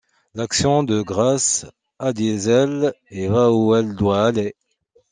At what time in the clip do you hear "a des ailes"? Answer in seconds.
1.99-2.91